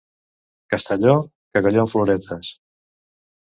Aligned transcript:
Castelló, 0.73 1.13
cagalló 1.53 1.83
amb 1.85 1.93
floretes. 1.93 2.51